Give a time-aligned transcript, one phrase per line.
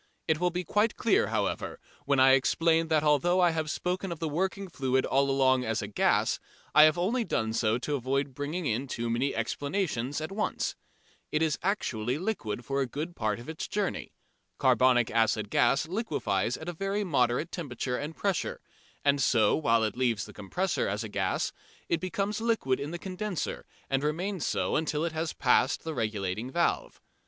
[0.27, 4.17] It will be quite clear, however, when I explain that although I have spoken of
[4.17, 6.39] the working fluid all along as gas,
[6.73, 10.75] I have only done so to avoid bringing in too many explanations at once.
[11.31, 14.11] It is actually liquid for a good part of its journey.
[14.57, 18.59] Carbonic acid gas liquefies at a very moderate temperature and pressure,
[19.05, 21.51] and so while it leaves the compressor as a gas
[21.89, 26.49] it becomes liquid in the condenser and remains so until it has passed the regulating
[26.49, 26.99] valve.